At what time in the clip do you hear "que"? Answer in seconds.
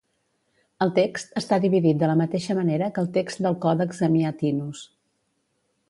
2.97-3.05